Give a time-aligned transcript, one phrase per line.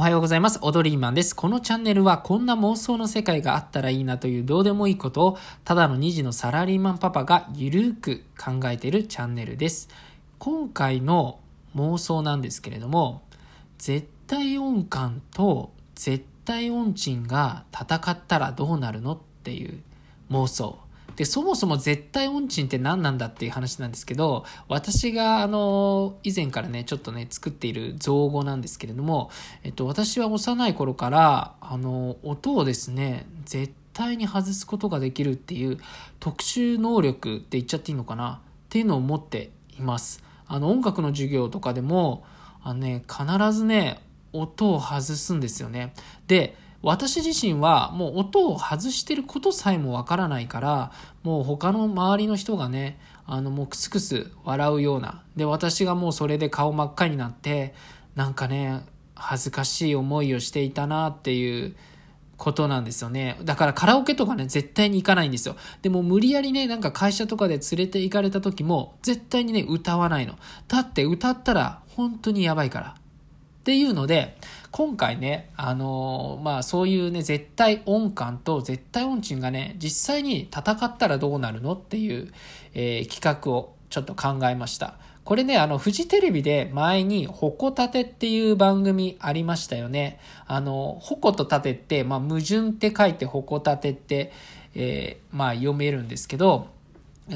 [0.00, 0.60] おはようございます。
[0.62, 1.34] オドリーマンです。
[1.34, 9.88] このチャンネルはこんな妄想の世界があったらいいなというどうでもいいことをただの2児のサラリーマンパパがゆるーく考えているチャンネルです。
[10.38, 11.40] 今回の
[11.74, 13.22] 妄想なんですけれども、
[13.78, 19.82] 絶対音感と絶対音賃が戦ったらどうなるのっていう
[20.30, 20.78] 妄想。
[21.18, 29.28] で、そもそも絶対音賃って何なんだっていう話なんですけど、私が、あの、以前からね、ちょっとね、作っている造語なんですけれども、
[29.64, 35.78] えっと、私は幼い頃から、あの、音をですね、絶対に外すことができるっていう
[36.20, 40.22] 特殊能力って言っちゃっていいのかなっていうのを持っています。
[40.46, 42.24] あの、音楽の授業とかでも、
[42.62, 44.00] あのね、必ずね、
[44.32, 45.94] 音を外すんですよね。
[46.28, 50.92] で、私自身はもう音を外してることさえもわからないから
[51.22, 57.74] もう他の周りの人がねあのもうクスクス笑うようなで私がもうそれで顔真っ赤になって
[58.14, 58.82] なんかね
[59.14, 61.74] 恥ずかしい思いをしていたなっていう
[62.38, 63.36] ことなんですよね。
[63.42, 65.56] だからカラオケとかね、絶対に行かないんですよ。
[65.82, 70.36] でも無理やりね、なんか会社とかで連れて行かれた時も、絶対にね、歌わないの。
[70.68, 72.94] だって歌ったら本当にやばいから。
[73.68, 74.34] っていうので、
[74.70, 82.32] 今回ね、あのー、まあそういうね、絶対音感と絶対音賃がね、実際に戦ったらどうなるのっていう、
[82.72, 84.94] えー、企画をちょっと考えました。
[85.22, 90.18] これね、あの、フジテレビで前に、ホコタテっていう番組ありましたよね。
[90.46, 94.32] あの、ホコとタテって、まあ、矛盾って書いてホコタテって、
[94.74, 96.68] えー、まあ、読めるんですけど、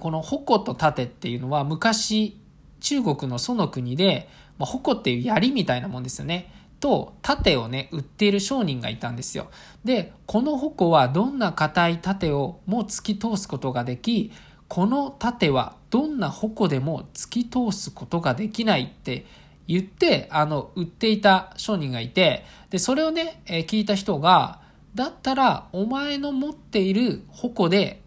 [0.00, 2.36] このホコとタテっていうのは昔、
[2.80, 6.52] 中国の祖の国で、まあ、矛っていう槍みたいなもんですよね。
[6.80, 9.48] と、盾をね、売っている商人がいたんですよ。
[9.84, 14.32] で、この矛はどんな硬い盾をも突き通すことができ、
[14.68, 19.26] この盾はどんな矛でも突き通すことができないって
[19.66, 24.60] 言って、あの、売っていた商人がいて、で、それをね、え、聞いた人が、
[24.94, 28.02] だったら、お前の持っている矛で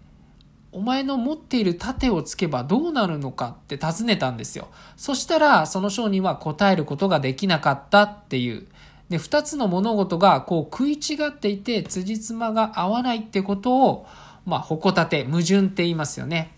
[0.72, 4.68] お前の持っている盾をつけばどうなるのかって尋ねたんですよ。
[4.98, 8.68] そしたら、その商人は答えることができなかったっていう。
[9.10, 14.06] で、二つの物事がこう食い違っていて、辻褄が合わないってことを、
[14.46, 16.54] まあ、矛盾、矛盾って言いますよね。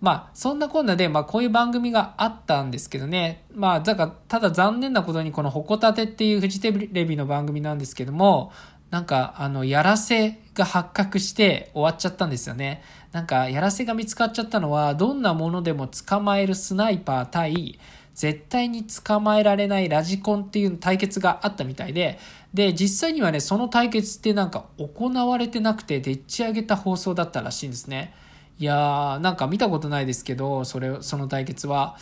[0.00, 3.44] まあ、そんなこんなで、まあ、こういう番組があったんですけどね。
[3.54, 8.52] まあ、だから、ただ残念なことに、この矛盾っていうフジテレビの番組なんですけども、
[8.90, 12.82] なんか、あの、やらせが発覚して終わっちゃったんですよね。
[13.12, 17.78] なんか、やらせが見つかっちゃったのは、どんなものでも捕まえるスナイパー対、
[18.14, 22.18] 絶対に捕まえられないラジコンっていう対決があったみたいで、
[22.54, 28.14] で、実際にはね、その対決ってなんか行われてなくて、でっち上げた放送だったらしいんですね。
[28.58, 31.96] いやー、なんか見たことないですけど、それ、その対決は。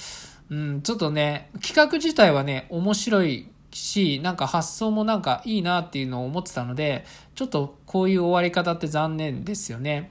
[0.50, 7.04] うん、ちょっとね、企画自体はね、面白いし、なんか発想もなんかいいなっていうのを思ってたので、
[7.34, 10.10] ちょっとこういう終わり方って残念ですよね。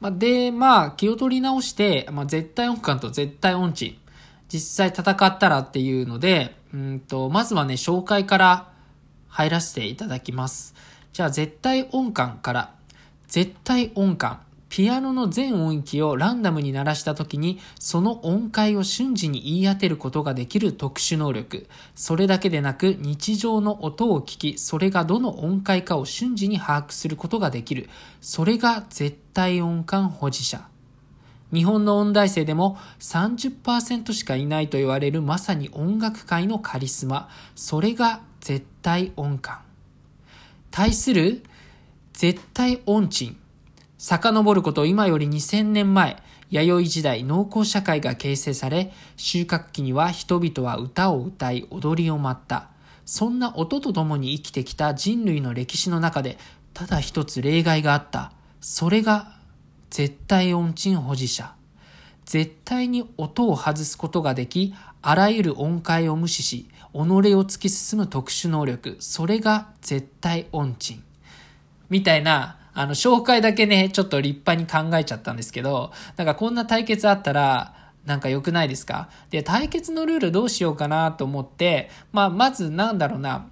[0.00, 3.98] ま、で、まあ、気を取り直して、まあ、絶対音感と絶対音痴。
[4.48, 8.72] 実際戦ったらっていうので、うんと、まずはね、紹介から
[9.28, 10.74] 入らせていただきます。
[11.12, 12.74] じゃあ、絶対音感から。
[13.28, 14.40] 絶対音感。
[14.72, 21.68] ピアノの全音域をランダムに鳴らした時に、その音階を瞬時に言い当てることができる特殊能力。
[21.94, 27.90] それだけでなく、日常の音を聞き、それがどの音階かを瞬時に把握することができる。
[28.22, 30.66] それが絶対音感保持者。
[31.52, 37.28] 日本の音大生でも30%しかいないと言われるまさに音楽界のカリスマ。
[37.54, 39.58] それが絶対音感。
[40.70, 41.42] 対する
[42.14, 43.41] 絶対音賃。
[44.02, 46.20] 遡ること今より2000年前、
[46.50, 52.70] 弥生時代農耕社会が形成され、収穫期には人々は歌を歌い踊りを舞った。
[53.06, 56.36] そんな音と共に生きてきた人類の歴史の中で、
[56.74, 58.32] ただ一つ例外があった。
[58.60, 59.36] それが、
[59.88, 61.54] 絶対音賃保持者。
[62.24, 66.98] 絶対に音を外すことができ、あらゆる音階を無視し、己を
[67.44, 68.96] 突き進む特殊能力。
[68.98, 71.04] それが絶対音賃。
[71.88, 77.74] みたいな、あの、紹介だけね、ちょっと立派に考えちゃったんですけど、なんかこんな対決あったら、
[78.06, 79.08] なんか良くないですか？
[79.30, 83.46] で、対決のルールどうしようかなと思って、まあ、まずなんだろうな、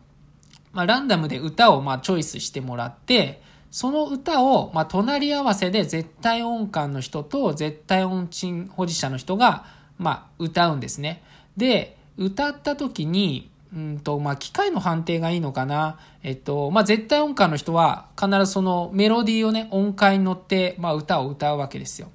[0.72, 9.66] まあ、ランダムで歌をまあチョイスしてもらって、その歌を、まあ、隣り合わせで絶対音感の人と絶対音賃保持者の人が、
[9.98, 11.22] まあ、歌うんですね。
[11.56, 15.98] で、歌った時に、うんと、まあ、機械の判定がいいのかな。
[16.22, 22.10] えっと、まあ、絶対音感の人は必ずそのメロディーをね、音階に乗って、まあ、歌を歌うわけですよ。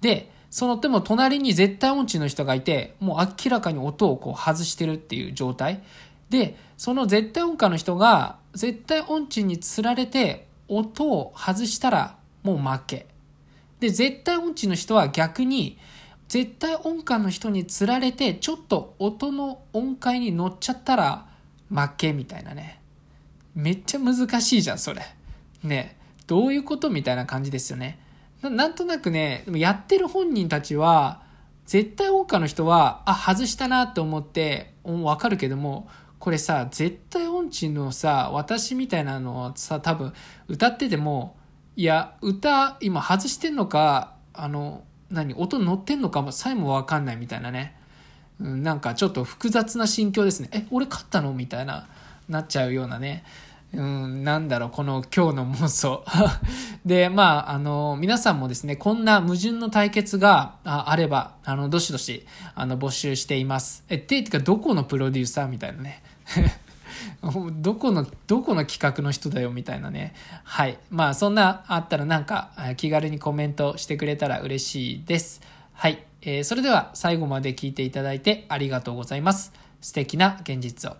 [0.00, 5.82] で、その、でも隣に絶対音痴の人がいて、もう明らかに音をこう外してるっていう状態。
[6.30, 13.06] で、その絶対音感の人が絶対音痴につられて音を外したらもう負け。
[13.80, 15.78] で、絶対音痴の人は逆に
[16.28, 21.26] 絶対音感の人につられてちょっと音の音階に乗っちゃったら
[21.68, 22.80] 負けみたいなね。
[23.54, 25.02] めっちゃ難しいじゃん、それ。
[25.62, 25.96] ね。
[26.26, 27.98] どういうことみたいな感じですよね。
[28.42, 31.22] なんとなくねでも、やってる本人たちは、
[31.66, 35.88] 絶対音感の人は、あ、外したなって思って、わかるけども、
[36.18, 40.12] これさ、絶対音痴のさ、私みたいなのさ、多分、
[40.48, 41.36] 歌ってても、
[41.76, 47.76] いや、歌、今外してんのか、あの、何、音乗ってんのかもさえもわかんないみたいなね。
[48.40, 50.48] うん、なんかちょっと複雑な心境ですね。
[50.52, 51.88] え、俺勝ったのみたいな、
[52.28, 53.24] なっちゃうようなね。
[53.72, 56.04] うん、なんだろう、この今日の妄想。
[56.86, 63.84] で、まあ、あの、皆さんもですね、こんな矛盾の対決があれば、あの、どしどし、あの、募集しています。
[63.88, 66.02] え、て、てか、どこのプロデューサーみたいなね。
[67.52, 70.14] どこの、どこの企画の人だよみたいなね。
[70.44, 70.78] はい。
[70.90, 75.40] まあ、そんなあったらなんか気軽にコメントしてくれたら嬉しいです。
[75.72, 76.04] はい。
[76.22, 79.52] えー、それでは最後まで聞いていただいてありがとうございます。
[79.80, 80.96] 素敵な現実を。